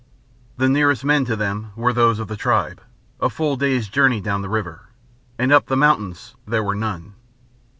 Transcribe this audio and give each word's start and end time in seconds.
The 0.57 0.67
nearest 0.67 1.05
men 1.05 1.25
to 1.25 1.35
them 1.35 1.73
were 1.75 1.93
those 1.93 2.17
of 2.17 2.27
the 2.27 2.35
tribe, 2.35 2.81
a 3.19 3.29
full 3.29 3.55
day's 3.55 3.87
journey 3.87 4.19
down 4.19 4.41
the 4.41 4.49
river, 4.49 4.87
and 5.37 5.51
up 5.51 5.67
the 5.67 5.77
mountains 5.77 6.33
there 6.47 6.63
were 6.63 6.73
none. 6.73 7.13